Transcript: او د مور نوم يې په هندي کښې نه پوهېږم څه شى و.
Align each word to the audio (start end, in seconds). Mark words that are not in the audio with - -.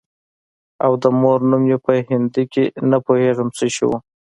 او 0.85 0.91
د 1.03 1.05
مور 1.21 1.39
نوم 1.49 1.63
يې 1.71 1.77
په 1.85 1.91
هندي 2.09 2.43
کښې 2.53 2.65
نه 2.89 2.97
پوهېږم 3.05 3.47
څه 3.57 3.65
شى 3.75 3.85
و. 3.89 3.91